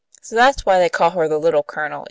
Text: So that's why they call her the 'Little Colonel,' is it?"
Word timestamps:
So 0.21 0.35
that's 0.35 0.65
why 0.65 0.79
they 0.79 0.89
call 0.89 1.11
her 1.11 1.27
the 1.27 1.37
'Little 1.37 1.61
Colonel,' 1.61 1.97
is 1.97 1.99
it?" 1.99 1.99